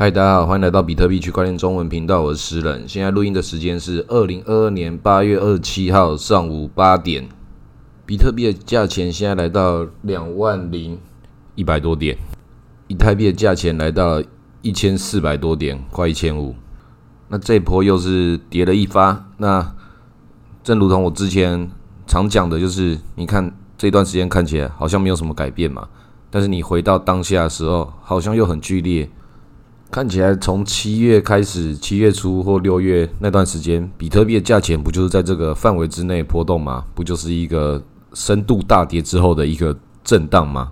[0.00, 2.88] 嗨，大家好，欢迎来到比特币区块链中文频道，我是诗人。
[2.88, 7.28] 现在录音的时间是二零二二年八月二十七号上午八点。
[8.06, 11.00] 比特币的价钱现在来到两万零
[11.56, 12.16] 一百多点，
[12.86, 14.22] 以太币的价钱来到
[14.62, 16.54] 一千四百多点，快一千五。
[17.26, 19.28] 那这波又是跌了一发。
[19.38, 19.74] 那
[20.62, 21.68] 正如同我之前
[22.06, 25.88] 常讲的，就是你看这段时间看起来好像没有什么改变嘛，
[26.30, 29.10] 但是你回到当下的时候，好像又很剧烈。
[29.90, 36.84] 看起来从七月开始，七月初或六月那段时间，比特币的价钱不就是在这个范围之内波动吗？
[36.94, 39.74] 不就是一个深度大跌之后的一个
[40.04, 40.70] 震荡吗？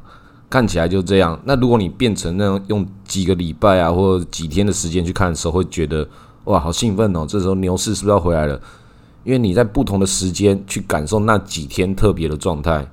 [0.50, 1.38] 看起来就这样。
[1.44, 6.06] 那如果你变成那种用几个礼拜啊，或几天的时间去看的时候，会觉得
[6.44, 7.24] 哇，好兴奋哦！
[7.26, 8.60] 这时候牛市是不是要回来了？
[9.24, 12.86] 因为你在不同的时间去感受那几天特别的状态，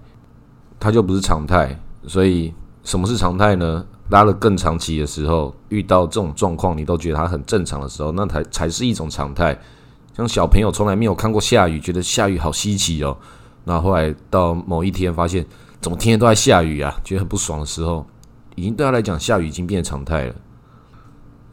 [0.80, 1.77] 它就不是常态。
[2.08, 3.85] 所以什么是常态呢？
[4.09, 9.57] 拉了更长期的时候，遇到这种状况，你都觉得它很正常的时候，那才才是一种常态。
[10.15, 13.18] 像小朋友从来没有看过下雨，觉得下雨好稀奇哦。
[13.63, 15.45] 那后来到某一天发现，
[15.82, 18.05] 怎么天天都在下雨啊，觉得很不爽的时候，
[18.55, 20.35] 已经对他来讲，下雨已经变常态了。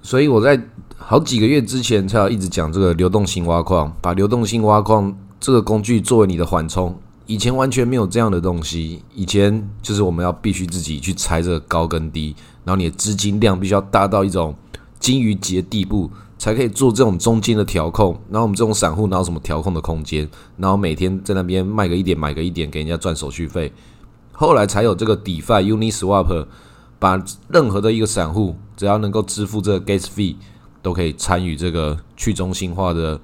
[0.03, 0.61] 所以我在
[0.97, 6.99] 好几个月之前才要一直讲这个流动性挖矿，把流动性挖矿这个工具作为你的缓冲。
[7.31, 14.53] 以前完全没有这样的东西，以前就是我们要必须自己去猜这个高跟低，然后你的资金量必须要大到一种
[14.99, 18.21] 金鱼级的地步，才可以做这种中间的调控。
[18.31, 20.29] 然后我们这种散户哪有什么调控的空间？
[20.57, 23.73] 然后每天在那边卖个一点，买个一点，给人家赚手续费。
[24.33, 26.47] 后来才有这个 DeFi Uniswap，
[26.99, 30.35] 把任何的一个散户只要能够支付这个 Gas Fee，
[30.83, 33.21] 都可以参与这个去中心化的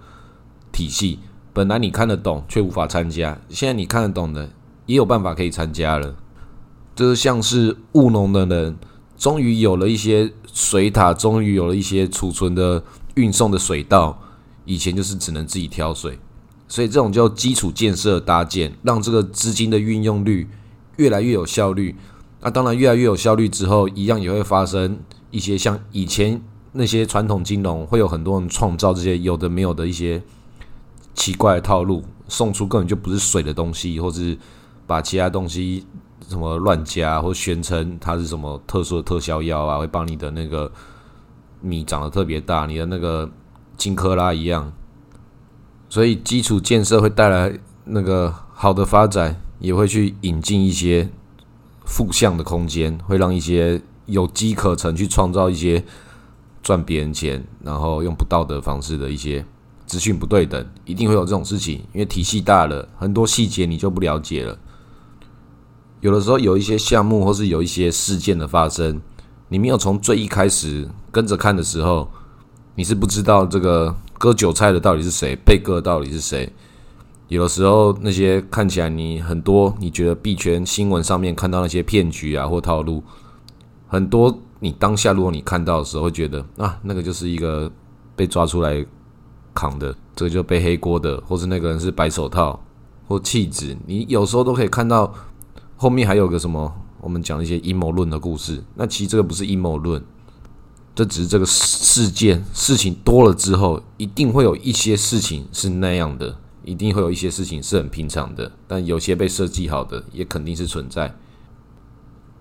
[0.70, 1.18] 体系。
[1.56, 3.40] 本来你看得懂，却无法参加。
[3.48, 4.50] 现在你看得懂的，
[4.84, 6.14] 也有办法可以参加了。
[6.94, 8.76] 这像是务农的人，
[9.16, 12.84] 终于有了一些水塔，终于有了一些储存的、
[13.14, 14.18] 运送的水道。
[14.66, 16.18] 以前就是只能自己挑水，
[16.68, 20.46] 所以这种叫基础建设搭建，让这个资金的运用率
[20.96, 21.96] 越来越有效率。
[22.42, 24.98] 那当然，越来越有效率之后，一样也会发生
[25.30, 26.38] 一些像以前
[26.72, 30.22] 那些传统金融会有很多人创造这些有的没有的一些。
[31.16, 34.38] 奇怪的套路，送出根本就不是水的东西，或是
[34.86, 35.84] 把其他东西
[36.28, 40.70] 什么乱加，或宣称它是什么特殊的特效药啊，会帮你的那个
[41.60, 43.28] 米长得特别大，你的那个
[43.76, 44.72] 金克拉一样。
[45.88, 51.08] 所以基础建设会带来那个好的发展，也会去引进一些
[51.84, 55.82] 负向的空间，会让一些有机可乘去创造一些
[56.62, 59.46] 赚别人钱，然后用不道德方式的一些。
[59.86, 64.58] 资讯不对等，一定会有这种事情，因为体系大了，很多细节你就不了解了。
[66.00, 69.00] 有的时候有一些项目或是有一些事件的发生，
[69.48, 72.08] 你没有从最一开始跟着看的时候，
[72.74, 76.52] 你是不知道这个割韭菜的到底是谁，被割到底是谁。
[77.28, 83.02] 有的时候那些看起来你很多你觉得币圈新闻上面看到那些骗局啊或套路，
[83.86, 87.70] 很多你当下如果你看到的时候会觉得啊，那个就是一个
[88.16, 88.84] 被抓出来。
[89.56, 92.62] 扛的这个就背黑锅的，或是那个人是白手套
[93.08, 95.10] 或弃子，你有时候都可以看到
[95.76, 98.62] 后面还有个什么，我们讲一些阴谋论的故事。
[98.74, 100.04] 那其实这个不是阴谋论，
[100.94, 111.14] 这只是这个事件事情多了之后，一定会有一些事情是那样的，一定会有一些事情是很平常的，但有些被设计好的也肯定是存在。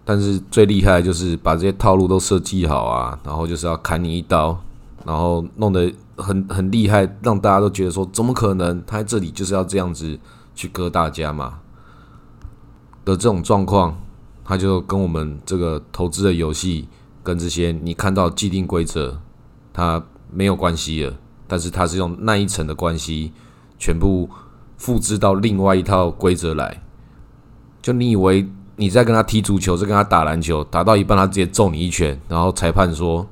[0.03, 4.61] 但是最厉害的就是把这些套路都设计好啊，然后就是要砍你一刀。
[5.05, 8.81] 然后弄得很很厉害，让大家都觉得说，怎么可能？
[8.85, 10.17] 他在这里就是要这样子
[10.55, 11.59] 去割大家嘛？
[13.03, 14.01] 的这种状况，
[14.43, 16.87] 他就跟我们这个投资的游戏，
[17.21, 19.19] 跟这些你看到既定规则，
[19.73, 21.13] 它没有关系了。
[21.47, 23.31] 但是它是用那一层的关系，
[23.77, 24.29] 全部
[24.77, 26.81] 复制到另外一套规则来。
[27.81, 33.27] 就你以为你在跟他踢足球，是跟他打篮球，打到一半他直接揍你一拳，然后裁判说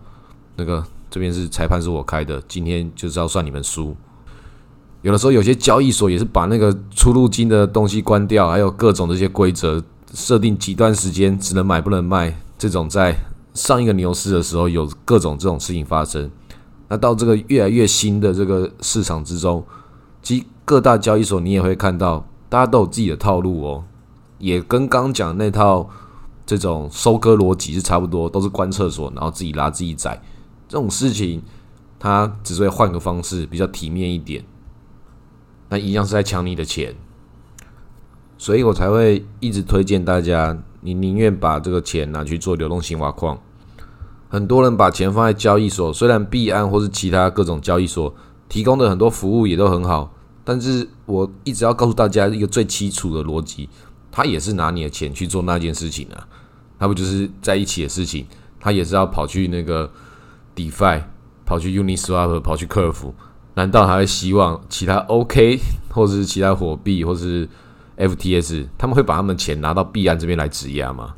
[0.58, 0.84] 那个。
[1.14, 3.96] 这边是裁判是我开的，今天就是要算你们输。
[5.04, 9.80] 有的时候有些交易所也是把那个出入金的东西关掉，还有各种这些规则
[10.12, 12.36] 设定，几段时间只能买不能卖。
[12.58, 13.16] 这种在
[13.54, 16.32] 上一个牛市的时候有各种这种事情发生。
[16.88, 19.64] 那到这个越来越新的这个市场之中，
[20.24, 23.84] 其各大交易所你也会看到，大家都有自己的套路哦，
[24.40, 25.88] 也跟刚讲那套
[26.44, 30.20] 这种收割逻辑是差不多，都是关厕所，然后自己拉自己宰。
[30.68, 31.42] 这种事情，
[32.00, 34.44] 他只是会换个方式，比较体面一点，
[35.70, 36.96] 那一样是在抢你的钱，
[38.38, 43.40] 所以我才会一直推荐大家，你宁愿把这个钱拿去做流动性挖矿。
[44.30, 48.14] 很多人把钱放在交易所，虽然币安或是其他各种交易所
[48.50, 50.12] 提供的很多服务也都很好，
[50.44, 53.70] 但是我一直要告诉大家一个最基础的逻辑，
[54.12, 56.28] 他也是拿你的钱去做那件事情啊，
[56.80, 58.26] 他不就是在一起的事情，
[58.60, 59.92] 他也是要跑去那个
[60.56, 61.04] DeFi，
[61.46, 63.14] 跑去 Uniswap，跑去 Curve，
[63.56, 65.60] 难道还会希望其他 OK
[65.90, 67.48] 或者是其他货币或是
[67.98, 71.14] FTS，他们会把他们钱拿到币安这边来质押吗？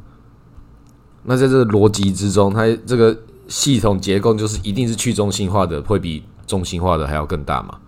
[1.23, 3.17] 那在这个逻辑之中，它这个
[3.47, 7.79] 系统结构就是一定是去中心化的，会比中心化的还要更大嘛？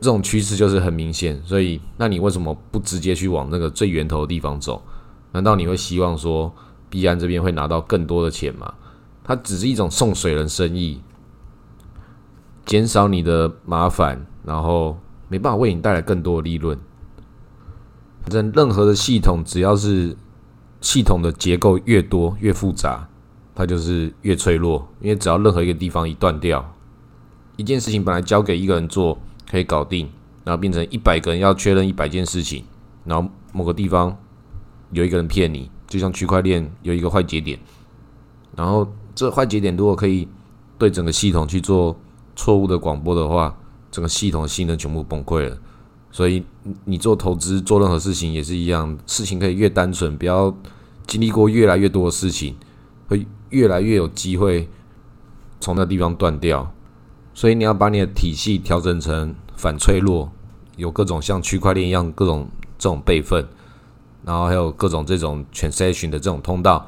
[0.00, 1.40] 这种趋势就是很明显。
[1.44, 4.82] 所以，那你为什么不直接去往那个最源头的地方走？
[5.32, 6.54] 难道你会希望说
[6.88, 8.72] 币安这边会拿到更多的钱吗？
[9.28, 11.02] 它只是一种送水人生意，
[12.64, 14.96] 减少你的麻烦，然后
[15.28, 16.78] 没办法为你带来更多的利润。
[18.22, 20.16] 反正任何的系统，只要是
[20.80, 23.08] 系统的结构越多越复杂，
[23.52, 24.86] 它就是越脆弱。
[25.00, 26.72] 因为只要任何一个地方一断掉，
[27.56, 29.18] 一件事情本来交给一个人做
[29.50, 30.08] 可以搞定，
[30.44, 32.62] 然后变成一百个人要确认一百件事情，
[33.04, 34.16] 然后某个地方
[34.92, 37.58] 有一个人骗你，就像区块链有一个坏节点，
[38.54, 40.28] 然后这坏节点如果可以
[40.78, 41.96] 对整个系统去做
[42.36, 43.58] 错误的广播的话，
[43.90, 45.58] 整个系统性能全部崩溃了。
[46.12, 46.44] 所以
[46.84, 50.54] 你做投资做任何事情也是一样，事情可以越单纯，不要。
[51.06, 52.56] 经历过越来越多的事情，
[53.06, 54.68] 会越来越有机会
[55.60, 56.68] 从那地方断掉。
[57.32, 60.28] 所以你要把你的体系调整成反脆弱，
[60.74, 63.46] 有各种像区块链一样各种这种备份，
[64.24, 66.84] 然后还有各种这种 transaction 的这种通道。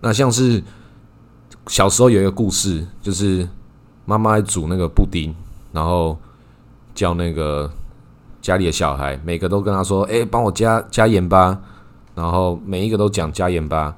[0.00, 0.60] 那像是
[1.70, 3.48] 小时候有一个故事，就是
[4.04, 5.32] 妈妈煮那个布丁，
[5.70, 6.18] 然后
[6.96, 7.70] 叫那个
[8.42, 11.56] 家里的小孩，每个都跟他说：“哎，帮我加加盐巴。”
[12.16, 13.96] 然后每一个都讲加盐巴，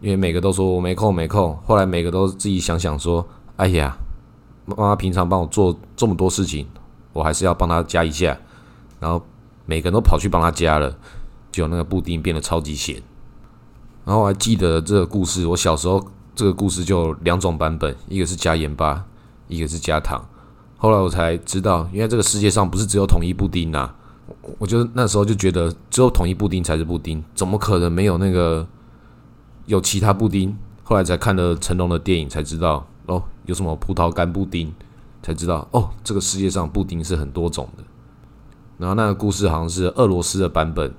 [0.00, 1.54] 因为每个都说我没空没空。
[1.66, 3.24] 后来每个都自己想想说
[3.56, 3.94] ：“哎呀，
[4.64, 6.66] 妈妈平常帮我做这么多事情，
[7.12, 8.34] 我还是要帮他加一下。”
[8.98, 9.22] 然后
[9.66, 10.96] 每个人都跑去帮他加了，
[11.52, 12.96] 就那个布丁变得超级咸。
[14.06, 16.02] 然后我还记得这个故事，我小时候
[16.34, 19.04] 这个故事就两种版本，一个是加盐巴，
[19.48, 20.24] 一个是加糖。
[20.76, 23.94] 后来我才知道，因为这个世界上不是只有统一布丁呐。
[24.58, 28.66] 我就那时候就觉得只有统一布丁才是布丁，怎么可能没有那个
[29.66, 30.56] 有其他布丁？
[30.82, 34.72] 后来才看了成龙的电影才知道哦，有什么葡萄干布丁，
[35.22, 37.84] 才知道哦，这个世界上布丁是很多种的。
[38.76, 40.92] 然后那个故事好像是俄罗斯的版本。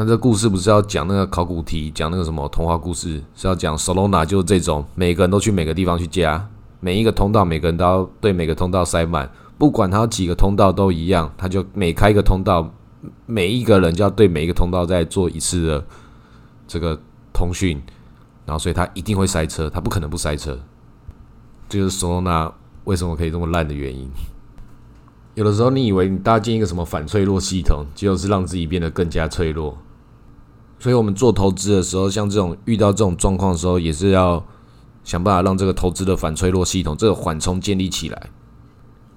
[0.00, 6.48] 那这故事不是要讲那个考古题，讲那个什么童话故事，是要讲 Solana 就是这种，每个人都去每个地方去加，
[6.78, 9.28] 每一个通道每个人都要对每个通道塞满。
[9.58, 12.72] 不管他有几个通道都一样，他就每开一个通道，
[13.26, 15.84] 每一个人就要对每一个通道再做一次的
[16.68, 16.96] 这个
[17.32, 17.82] 通讯，
[18.46, 20.56] 然后所以他一定会塞车，他不可能不塞车。
[21.68, 22.52] 这就是 Solona
[22.84, 24.08] 为什么可以这么烂的原因。
[25.34, 29.76] 有的时候你以为你搭建一个什么反脆弱系统，就是让自己变得更加脆弱。
[30.80, 34.44] 所以我们做投资的时候，像这种遇到这种状况的时候，也是要
[35.02, 38.30] 想办法让这个投资的反脆弱系统这个缓冲建立起来。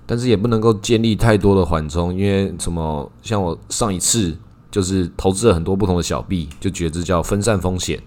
[0.07, 3.09] 但是也不能够建立太多的缓冲，因为什么？
[3.21, 4.35] 像我上一次
[4.69, 8.01] 就是投资了很多不同的小币，就觉得这叫分散风险，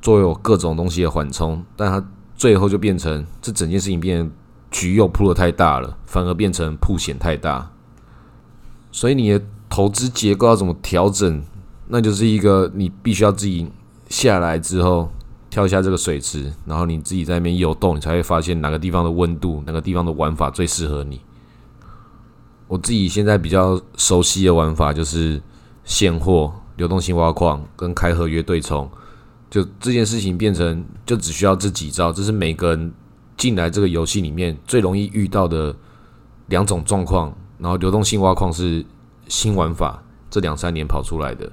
[0.00, 1.62] 作为我各种东西的缓冲。
[1.76, 2.04] 但它
[2.34, 4.28] 最后就变成这整件事情变
[4.70, 7.70] 局又铺的太大了，反而变成铺险太大。
[8.90, 11.42] 所以你的投资结构要怎么调整？
[11.90, 13.68] 那就是一个你必须要自己
[14.08, 15.10] 下来之后。
[15.50, 21.20] 跳一下这个水池，然后你自己在那边游动，你才会发现哪个地方的温度，哪个地方的玩法最适合你。
[22.68, 25.42] 我自己现在比较熟悉的玩法就是
[25.82, 28.88] 现货、流动性挖矿跟开合约对冲。
[29.50, 32.94] 就这件事情变成就只需要这几招，这是每个人
[33.36, 35.74] 进来这个游戏里面最容易遇到的
[36.46, 37.36] 两种状况。
[37.58, 38.86] 然后流动性挖矿是
[39.26, 41.50] 新玩法，这两三年跑出来的。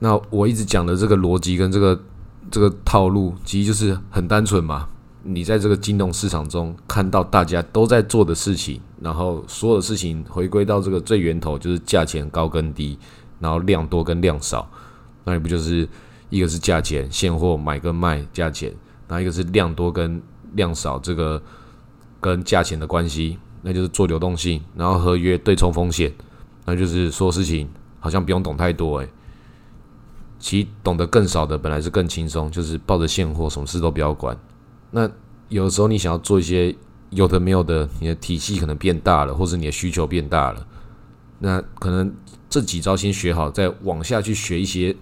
[0.00, 2.00] 那我一直讲的这个逻辑跟这个
[2.50, 4.88] 这个套路，其实就是很单纯嘛。
[5.22, 12.98] 你在这个金融市场中看到大家都在做的事情，然后所有的事情回归到这个最源头，就是价钱高跟低，
[13.38, 14.66] 然后量多跟量少。
[15.24, 15.86] 那你不就是
[16.30, 18.74] 一个是价钱现货买跟卖价钱，
[19.06, 20.20] 然后一个是量多跟
[20.54, 21.40] 量少这个
[22.18, 26.10] 跟价钱的关系，那就是做流动性，然后合约对冲风险，
[26.64, 29.08] 那就是说事情好像不用懂太多诶。
[30.40, 34.36] 其实懂得更少的本来是更轻松，就是抱着现货，什么事都不要管。
[34.90, 35.08] 那
[35.48, 36.74] 有时候你想要做一些
[37.10, 40.66] 有的没有的，你的体系可能变大了，或者你的需求变大了，
[41.38, 42.12] 那可能
[42.48, 44.96] 这几招先学好，再往下去学一些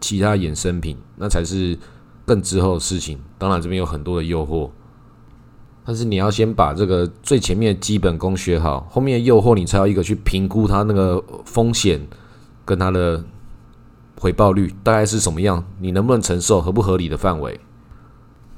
[0.00, 1.78] 其他衍生品，那才是
[2.24, 3.18] 更之后的事情。
[3.38, 4.70] 当然，这边有很多的诱惑，
[5.84, 12.06] 但是你要先把这个最前面的基本功学好，后面的诱惑你才要一个去评估它那个风险
[12.64, 13.24] 跟它的
[14.18, 17.60] 回报率大概是什么样，你能不能承受合不合理的范围。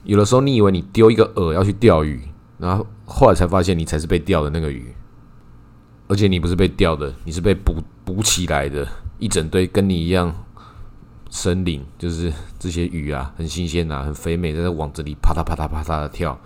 [0.04, 2.22] 有的时候，你以为你丢一个饵要去钓鱼，
[2.58, 4.94] 然后后来才发现你才是被钓的那个鱼，
[6.06, 8.86] 而且你不是被钓的，你是被捕捕起来的，
[9.18, 10.34] 一整堆跟你一样。
[11.30, 16.40] 森林就是这些鱼啊，很新鲜啊，很肥美，在那网子里啪嗒啪嗒啪嗒的跳，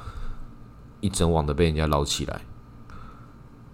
[1.00, 2.40] 一整网的被人家捞起来。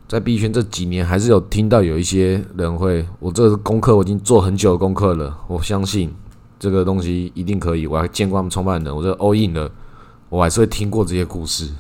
[0.09, 6.13] 在币圈这几年，还是有听到有一些人会，我这个功课我已经做很久的功课了，我相信
[6.59, 7.87] 这个东西一定可以。
[7.87, 9.71] 我还见过他们创办人，我这 all in 了，
[10.31, 11.71] 我还是会听过这些故事。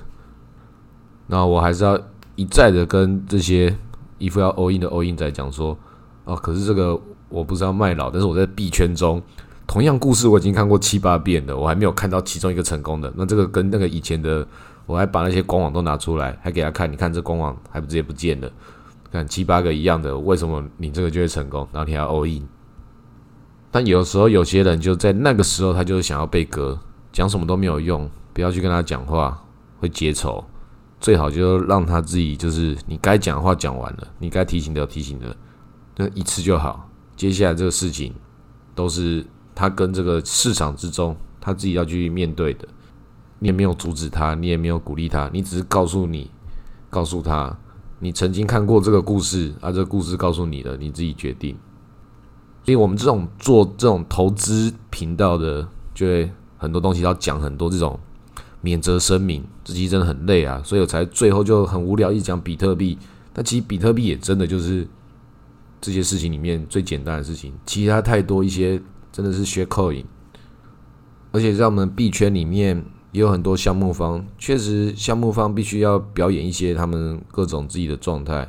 [1.26, 1.98] 那我还是要
[2.36, 3.74] 一再的跟这些
[4.18, 5.76] 一副要 all in 的 all in 在讲说，
[6.24, 7.00] 哦，可是这个。
[7.30, 9.20] 我不是要卖老，但是我在币圈中，
[9.66, 13.12] 同样故事我已经看过七八遍了，我还没有看到其中一个成功的。
[13.18, 14.48] 那这个跟那个以前的，
[14.88, 18.50] 我还把那些官网都拿出来，还给他看，你看这官网还不直接不见了？
[19.12, 21.68] 看七八个一样的，为什么你这个就会成功？
[21.72, 22.48] 然后你还 all in？
[23.70, 26.78] 但有时候有些人就在那个时候，他就是想要被割，
[27.12, 29.44] 讲什么都没有用，不要去跟他讲话，
[29.78, 30.42] 会结仇。
[30.98, 35.36] 最好就让他自己，就是你该讲话讲完了，你该提醒的提醒的，
[35.96, 36.88] 那一次就好。
[37.14, 38.14] 接下来这个事情，
[38.74, 42.66] 都是他跟这个市场之中他自己要去面对的。
[43.38, 46.30] 你也没有阻止他，你也没有鼓励他，你只是告诉你，
[46.90, 47.56] 告诉他，
[47.98, 51.56] 你曾经看过这个故事，啊，这个故事告诉你的，你自己决定。
[52.64, 57.98] 所以我们这种做这种投资频道的，就会很多东西要讲很多这种
[58.60, 62.98] 免责声明，这其实真的很累啊，所以我才最后就很无聊，一直讲比特币。
[63.32, 64.86] 但其实比特币也真的就是。
[65.80, 70.04] 这些事情里面最简单的事情，其他太多一些真的是学扣影，
[71.30, 78.48] 而且在我们币圈里面也有很多项目方，确实项目方必须要表演一些他们各种自己的状态，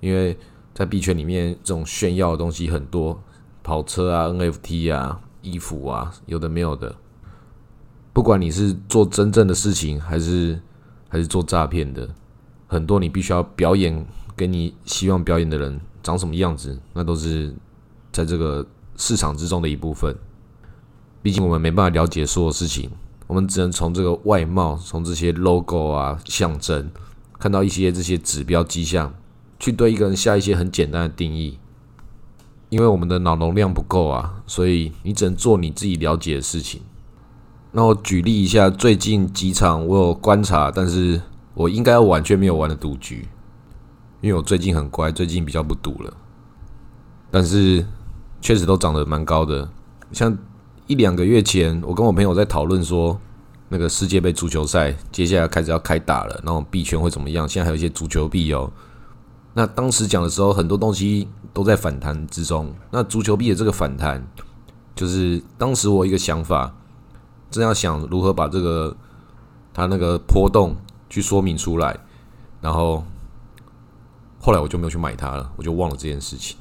[0.00, 0.36] 因为
[0.74, 3.20] 在币圈里面这种炫耀的东西很多，
[3.62, 6.96] 跑车啊、NFT 啊、衣服啊，有的没有的，
[8.12, 10.60] 不管你是做真正的事情，还是
[11.08, 12.08] 还是做诈骗的，
[12.66, 15.80] 很多你必须要表演给你希望表演的人。
[16.00, 17.52] 长什么样子，那都是
[18.10, 20.16] 在这个市场之中的一部分。
[21.20, 22.88] 毕竟我们没办法了解所有事情，
[23.28, 26.90] 我们只能从这个外貌、从这些 logo 啊象征，
[27.38, 29.14] 看到一些这些指标迹象，
[29.60, 31.58] 去对一个人下一些很简单的定义。
[32.70, 36.80] 因为我们的脑容量不够啊，所以你只能做你自己了解的事情。
[37.72, 41.20] 那我举例一下，最近几场我有观察，但是
[41.54, 43.28] 我应该要玩却没有玩的赌局。
[44.20, 46.12] 因为我最近很乖，最近比较不赌了，
[47.30, 47.86] 但是
[48.40, 49.70] 确实都涨得蛮高的。
[50.12, 50.36] 像
[50.88, 53.20] 一两个月前，我跟我朋友在讨论说，
[53.68, 57.46] 那个世界杯足球赛接下来开始要开打了，然后币圈会怎么样？
[57.46, 58.72] 现在还有一些足球币哦。
[59.52, 62.74] 那当时讲的时候，很多东西都在反弹之中。
[62.90, 64.26] 那足球币的这个反弹，
[64.94, 66.74] 就是当时我一个想法，
[67.50, 68.96] 正要想如何把这个
[69.74, 70.74] 它那个波动
[71.10, 71.98] 去说明出来，
[72.60, 73.04] 然后。
[74.40, 76.56] 后来我就没有去买它了，我就忘了这件事情。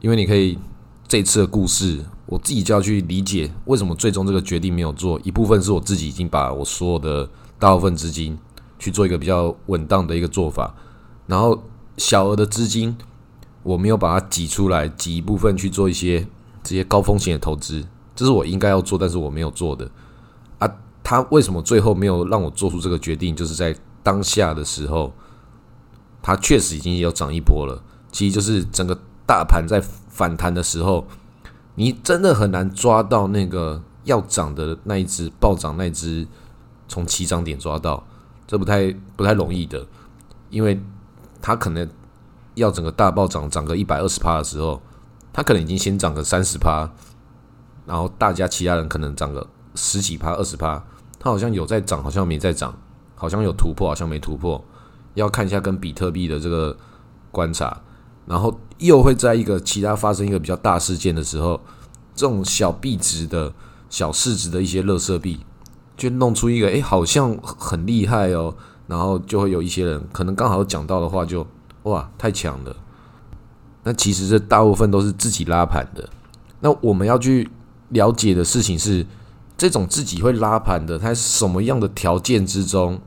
[0.00, 0.58] 因为你可以
[1.06, 5.20] 这次的故事，我自己就要去理解为什么最终这个决定没有做。
[5.24, 7.28] 一部分是我自己已经把我所有的
[7.58, 8.38] 大部分资金
[8.78, 10.74] 去做一个比较稳当的一个做法，
[11.26, 11.62] 然后
[11.96, 12.96] 小额的资金
[13.62, 16.26] 我没有把它挤出来，挤一部分去做一些
[16.62, 19.90] 这些高风险的投资，这是我应该要做，但是我没有做的。
[20.58, 20.70] 啊，
[21.02, 23.34] 他为什么最后没有让我做出这个决定？
[23.36, 25.12] 就是在当下的时候。
[26.26, 29.78] 它确实已经有涨一波了，其实就是整个大盘在
[30.08, 31.06] 反弹的时候，
[31.74, 36.26] 你真的很难抓到那个要涨的那一只暴涨那一只，
[36.88, 38.06] 从起涨点抓到，
[38.46, 39.86] 这不太不太容易的，
[40.50, 40.80] 因为
[41.40, 41.88] 它可能
[42.54, 44.80] 要整个大暴涨涨个一百二十趴的时候，
[45.32, 46.88] 它可能已经先涨个三十趴，
[47.86, 50.84] 然后大家其他人可能涨个十几趴二十趴，
[51.18, 52.78] 它好像有在涨，好像没在涨，
[53.14, 54.62] 好像有突破，好像没突破。
[55.14, 56.76] 要看一下跟比特币的这个
[57.30, 57.80] 观察，
[58.26, 61.60] 然后又会在一个其他发生一个比较大事件的时候，
[62.14, 63.52] 这种小币值的
[63.88, 65.40] 小市值的一些乐色币，
[65.96, 68.54] 就弄出一个哎，好像很厉害哦，
[68.86, 71.46] 然后就会有一些人可能刚好讲到的话，就
[71.84, 72.76] 哇太强了。
[73.82, 76.08] 那其实这大部分都是自己拉盘的。
[76.60, 77.48] 那我们要去
[77.90, 79.06] 了解的事情是，
[79.56, 83.00] 这种自己会拉盘的，它什么样的条件之中，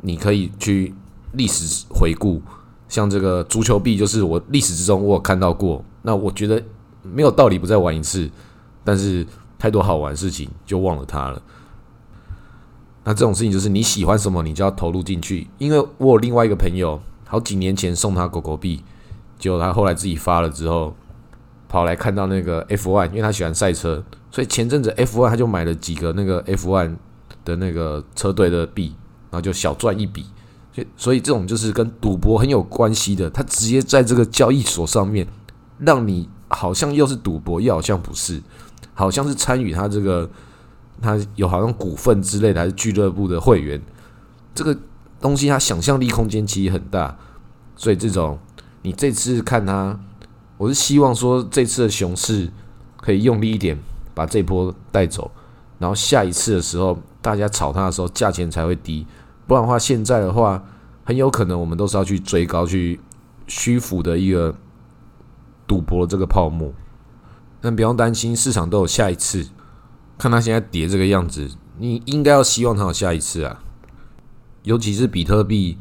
[0.00, 0.94] 你可以去。
[1.34, 2.42] 历史回顾，
[2.90, 5.82] 像这个足球币，就是我历史之中我有看到过。
[6.02, 6.62] 那我觉得
[7.02, 8.28] 没有道理不再玩一次，
[8.84, 9.24] 但是
[9.58, 11.40] 太多好玩事情，就忘了它了。
[13.04, 15.46] 那这种事情就是你喜欢什么，你就要投入进去。
[15.56, 18.82] 因为我有另外一个朋友，好几年前送他狗狗币，
[19.38, 20.94] 结果他后来自己发了之后，
[21.68, 26.96] 跑来看到那个 F one，因为他喜欢赛车，所以前阵子 F one 他就买了几个那个 F one
[27.44, 28.96] 的那个车队的币，
[29.30, 30.26] 然后就小赚一笔。
[30.96, 35.26] 所以，这种就是跟赌博很有关系的，他直接在这个交易所上面，
[35.78, 38.42] 让你好像又是赌博，又好像不是，
[38.94, 40.28] 好像是参与他这个。
[41.02, 43.80] 他有好像股份之类的，还是俱乐部的会员，
[44.54, 44.76] 这个
[45.18, 47.16] 东西他想象力空间其实很大，
[47.74, 48.38] 所以这种
[48.82, 49.98] 你这次看他，
[50.58, 52.50] 我是希望说这次的熊市
[52.98, 53.78] 可以用力一点，
[54.12, 55.30] 把这波带走，
[55.78, 59.06] 然后下一次的时候大家炒它的时候价钱才会低，
[59.50, 60.64] 不然的话现在的话
[61.02, 63.00] 很有可能我们都是要去追高去
[63.48, 64.54] 虚浮的一个
[65.66, 66.72] 赌博这个泡沫，
[67.60, 69.48] 但不用担心，市场都有下一次。
[70.16, 73.60] 看它现在跌这个样子，你应该要希望它有下一次啊！
[74.62, 75.76] 尤其是比特币，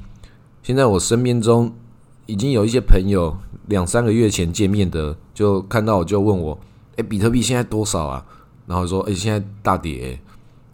[0.64, 1.72] 现在我身边中
[2.26, 6.60] 已经有一些朋友两三个月前见面的，就看到我就问我
[6.98, 8.26] ：“哎，比特币现在多少啊？”
[8.66, 10.20] 然后说：“哎，现在大跌，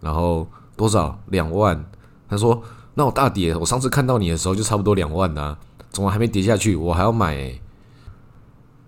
[0.00, 0.48] 然后
[0.78, 1.18] 多少？
[1.26, 1.84] 两万？”
[2.26, 2.62] 他说
[2.98, 5.54] ：“那我大跌，我上次看到你的时候就差不多两万呐，
[5.90, 6.74] 怎么还没跌下去？
[6.74, 7.52] 我还要买。”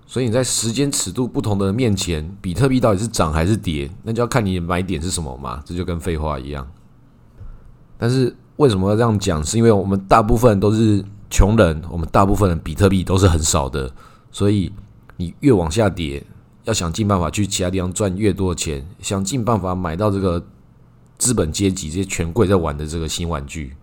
[0.09, 5.63] 所以你在时间尺度不同的面前，比特币到底是涨还是跌，那就要看你买点是什么嘛。
[5.67, 6.67] 这就跟废话一样。
[7.99, 9.45] 但是为什么要这样讲？
[9.45, 13.93] 是因为我们大部分都是穷人，我们大部分的比特币都是很少的。
[14.33, 14.73] 所以
[15.19, 16.25] 你越往下跌，
[16.65, 20.43] 要想尽办法去其他地方赚越多的钱，想尽办法买到这个
[21.19, 23.77] 资本阶级这些权贵在玩的这个新玩具。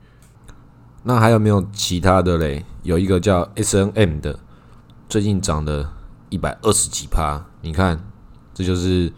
[1.06, 2.66] 那还有没有其他的嘞？
[2.84, 4.38] 有一个叫 S N M 的，
[5.08, 5.90] 最近涨的。
[6.30, 7.98] 一百二十几趴，你看，
[8.54, 9.14] 这就是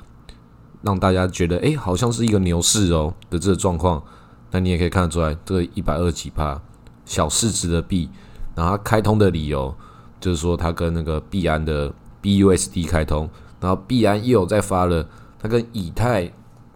[0.84, 4.03] 让大家觉得哎，好像是一个牛市哦的这个状况。
[4.51, 6.62] 那你也可以看得出来，这个一百二十几趴
[7.06, 8.10] 小市值的币，
[8.53, 9.74] 然后它开通的理由
[10.20, 13.27] 就是说它跟那个币安的 BUSD 开通，
[13.61, 15.07] 然后币安又有在发了，
[15.40, 16.31] 它跟以太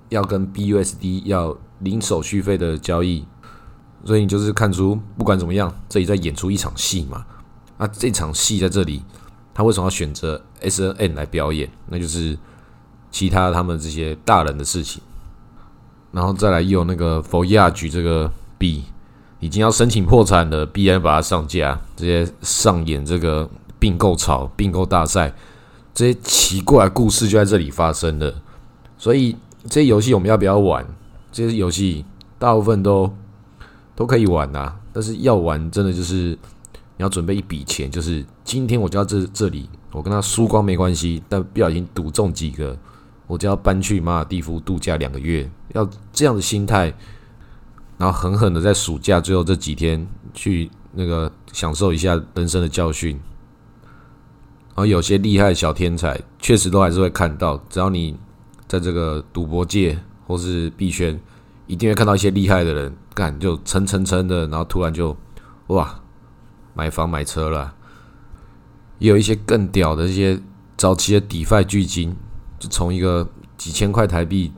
[0.09, 3.27] 要跟 BUSD 要零手续费的交易，
[4.05, 7.25] 所以你就是看出不管怎么样，这里在演出一场戏嘛。
[7.77, 9.01] 那这场戏在这里。
[9.53, 11.69] 他为什么要选择 S N N 来表演？
[11.87, 12.37] 那就是
[13.11, 15.01] 其他他们这些大人的事情。
[16.13, 18.81] 然后再来有那个佛亚局这个币
[19.41, 25.33] 已经要申请破产了，必然把它上架，这些上演这个并购潮、并购大赛，
[25.93, 28.33] 这些奇怪故事就在这里发生了。
[28.97, 29.35] 所以
[29.69, 30.87] 这些游戏我们要不要玩？
[31.29, 32.05] 这些游戏
[32.39, 33.13] 大部分都
[34.01, 36.37] 都可以玩呐，但是要玩真的就是。
[36.97, 42.77] 你要准备一笔钱，就是今天我就要这这里，我跟他输光没关系，但不小心赌中几个，
[43.25, 46.93] 我就要搬去马尔蒂夫度假两个月，要这样的心态，
[47.97, 53.19] 然后狠狠的在暑假最后这几天去那个享受一下人生的教训。
[54.67, 58.15] 然后有些厉害的小天才，确实都还是会看到，只要你
[58.67, 61.19] 在这个赌博界或是币圈，
[61.67, 65.15] 一定会看到一些厉害的人干就蹭蹭蹭的，然后突然就
[65.67, 65.97] 哇。
[66.73, 67.75] 买房买车了，
[68.97, 70.41] 也有一些更屌的一些
[70.77, 72.15] 早期的 DeFi 巨金，
[72.57, 74.53] 就从一个几千块台币、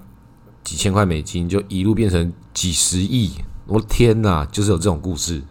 [0.64, 3.32] 几千块美金，就一路变成几十亿。
[3.66, 5.42] 我的天哪，就是有这种故事。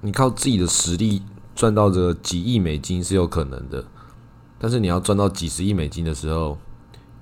[0.00, 1.22] 你靠自己的实力
[1.54, 3.84] 赚到这几亿美金是有可能的，
[4.58, 6.58] 但是你要赚到几十亿美金的时候，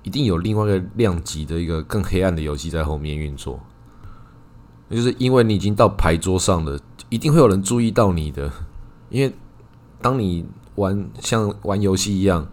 [0.03, 3.59] 一定有另外一个量级的一个更黑暗的游戏在后面运作。
[4.87, 6.79] 那就是因为你已经到牌桌上了。
[7.09, 8.51] 一定会有人注意到你的，
[9.11, 9.31] 因为
[10.01, 12.47] 当你玩像玩游戏一样，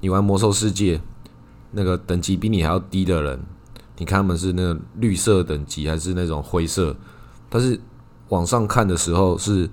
[0.00, 1.00] 你玩魔兽世界，
[1.70, 3.40] 那个等级比你还要低的人，
[3.96, 6.94] 你看他们是那个绿色等级还是那种灰色，
[7.48, 7.80] 但是
[8.28, 9.70] 往上看的时候是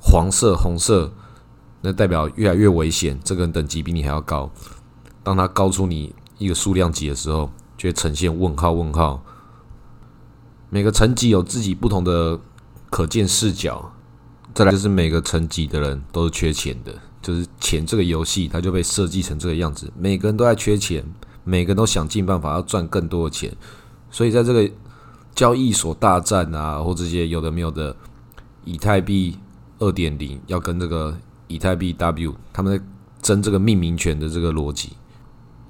[0.00, 1.12] 黄色、红色，
[1.82, 4.50] 那代表越来越危险，这个人等级比你还要高。
[5.22, 9.22] 当他高出你一个数量级的时候，就会呈现问号问号。
[10.70, 12.40] 每个层级有自己不同的。
[12.94, 13.90] 可见视角，
[14.52, 21.02] 再来就是每个层级的人都是缺钱的，就是钱这个游戏它就被设计成这个样子，每个人都在缺钱，
[21.42, 23.50] 每个人都想尽办法要赚更多的钱，
[24.10, 24.70] 所以在这个
[25.34, 27.96] 交易所大战啊，或这些有的没有的，
[28.64, 29.38] 以太币
[29.78, 32.84] 二点零要跟这个以太币 W 他们在
[33.22, 34.92] 争这个命名权的这个逻辑，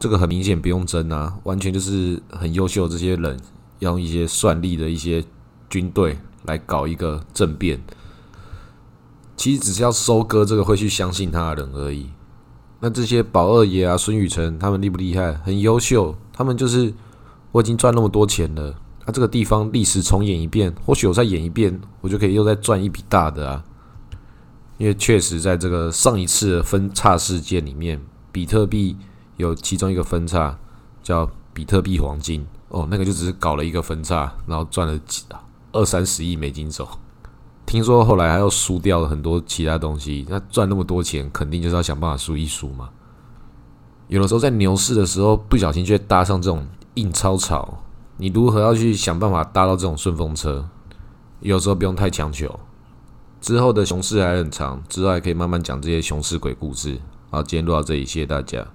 [0.02, 3.38] 这个很明显不用争啊，完全就是很优秀这些人
[3.78, 5.24] 要用一些算力的一些
[5.70, 6.18] 军队。
[6.44, 7.80] 来搞一个政变，
[9.36, 12.08] 其实只是要收割这个会去相信他的人而已。
[12.80, 15.34] 那这些宝二爷啊、孙宇晨他们厉不厉害？
[15.44, 16.92] 很优秀，他们就是
[17.52, 18.74] 我已经赚那么多钱了，
[19.06, 23.62] 那这个地方历史重演一遍，或许我再演一遍，我就可以又再赚一笔大的啊。
[24.78, 28.96] 因为确实在这个上一次的分叉事件里面，比特币
[29.36, 30.58] 有其中一个分叉
[31.02, 35.24] 叫比特币黄金哦，那个就只是搞了一个分叉，然后赚了几
[35.72, 36.88] 二三十亿美金走。
[37.64, 42.90] 听说后来还要输掉了很多其他东西，那赚那么多钱，肯定就是要想办法输一输嘛。
[44.08, 47.82] 有的时候在牛市的时候，不小心就会搭上这种印钞潮，
[48.18, 50.68] 你如何要去想办法搭到这种顺风车？
[51.40, 52.60] 有时候不用太强求。
[53.40, 57.00] 之后的熊市还很长，之后还可以慢慢讲这些熊市鬼故事。
[57.30, 58.66] 好，今天录到这里，谢谢大家。